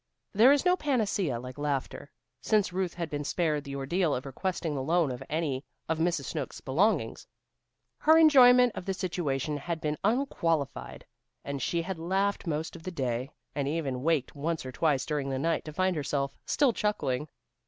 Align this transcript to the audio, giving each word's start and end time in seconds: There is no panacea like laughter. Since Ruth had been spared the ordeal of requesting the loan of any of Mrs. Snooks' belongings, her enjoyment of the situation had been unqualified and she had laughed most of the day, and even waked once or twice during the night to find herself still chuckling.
There 0.33 0.51
is 0.51 0.65
no 0.65 0.75
panacea 0.75 1.39
like 1.39 1.59
laughter. 1.59 2.09
Since 2.41 2.73
Ruth 2.73 2.95
had 2.95 3.07
been 3.07 3.23
spared 3.23 3.63
the 3.63 3.75
ordeal 3.75 4.15
of 4.15 4.25
requesting 4.25 4.73
the 4.73 4.81
loan 4.81 5.11
of 5.11 5.21
any 5.29 5.63
of 5.87 5.99
Mrs. 5.99 6.23
Snooks' 6.25 6.59
belongings, 6.59 7.27
her 7.99 8.17
enjoyment 8.17 8.71
of 8.73 8.85
the 8.85 8.95
situation 8.95 9.57
had 9.57 9.79
been 9.79 9.99
unqualified 10.03 11.05
and 11.45 11.61
she 11.61 11.83
had 11.83 11.99
laughed 11.99 12.47
most 12.47 12.75
of 12.75 12.81
the 12.81 12.89
day, 12.89 13.29
and 13.53 13.67
even 13.67 14.01
waked 14.01 14.33
once 14.35 14.65
or 14.65 14.71
twice 14.71 15.05
during 15.05 15.29
the 15.29 15.37
night 15.37 15.63
to 15.65 15.71
find 15.71 15.95
herself 15.95 16.35
still 16.47 16.73
chuckling. 16.73 17.27